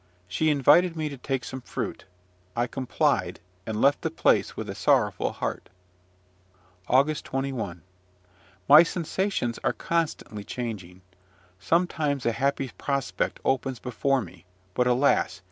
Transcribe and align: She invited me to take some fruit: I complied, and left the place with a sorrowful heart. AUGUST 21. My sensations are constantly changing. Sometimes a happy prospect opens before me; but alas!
She 0.27 0.49
invited 0.49 0.95
me 0.95 1.09
to 1.09 1.17
take 1.19 1.43
some 1.43 1.61
fruit: 1.61 2.05
I 2.55 2.65
complied, 2.65 3.39
and 3.67 3.79
left 3.79 4.01
the 4.01 4.09
place 4.09 4.57
with 4.57 4.67
a 4.67 4.73
sorrowful 4.73 5.31
heart. 5.31 5.69
AUGUST 6.87 7.23
21. 7.23 7.83
My 8.67 8.81
sensations 8.81 9.59
are 9.63 9.73
constantly 9.73 10.43
changing. 10.43 11.03
Sometimes 11.59 12.25
a 12.25 12.31
happy 12.31 12.71
prospect 12.79 13.39
opens 13.45 13.77
before 13.77 14.23
me; 14.23 14.45
but 14.73 14.87
alas! 14.87 15.39